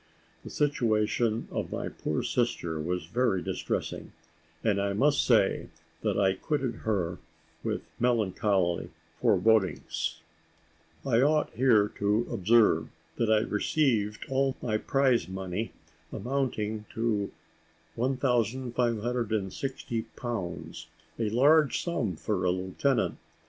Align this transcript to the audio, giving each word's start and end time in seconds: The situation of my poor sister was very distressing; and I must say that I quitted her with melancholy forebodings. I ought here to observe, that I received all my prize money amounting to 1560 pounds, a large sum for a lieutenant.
The 0.43 0.49
situation 0.49 1.47
of 1.51 1.71
my 1.71 1.87
poor 1.87 2.23
sister 2.23 2.81
was 2.81 3.05
very 3.05 3.43
distressing; 3.43 4.13
and 4.63 4.81
I 4.81 4.93
must 4.93 5.23
say 5.23 5.67
that 6.01 6.19
I 6.19 6.33
quitted 6.33 6.77
her 6.77 7.19
with 7.63 7.83
melancholy 7.99 8.89
forebodings. 9.19 10.19
I 11.05 11.21
ought 11.21 11.51
here 11.51 11.87
to 11.99 12.27
observe, 12.31 12.87
that 13.17 13.29
I 13.29 13.41
received 13.41 14.25
all 14.27 14.57
my 14.59 14.79
prize 14.79 15.27
money 15.27 15.71
amounting 16.11 16.85
to 16.95 17.29
1560 17.93 20.01
pounds, 20.15 20.87
a 21.19 21.29
large 21.29 21.79
sum 21.79 22.15
for 22.15 22.43
a 22.43 22.49
lieutenant. 22.49 23.19